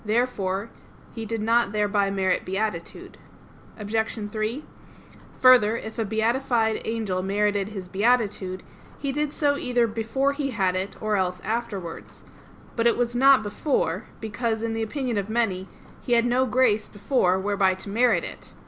[0.03, 0.71] Therefore
[1.13, 3.19] he did not thereby merit beatitude.
[3.77, 4.17] Obj.
[4.31, 4.65] 3:
[5.41, 8.63] Further, if a beatified angel merited his beatitude,
[8.97, 12.25] he did so either before he had it, or else afterwards.
[12.75, 15.67] But it was not before; because, in the opinion of many,
[16.01, 18.55] he had no grace before whereby to merit it.